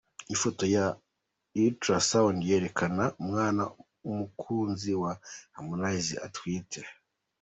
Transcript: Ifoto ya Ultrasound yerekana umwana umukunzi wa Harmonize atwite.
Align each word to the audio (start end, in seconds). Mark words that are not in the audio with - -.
Ifoto 0.35 0.63
ya 0.75 0.85
Ultrasound 1.65 2.37
yerekana 2.49 3.03
umwana 3.21 3.63
umukunzi 4.09 4.91
wa 5.01 5.11
Harmonize 5.55 6.15
atwite. 6.27 6.79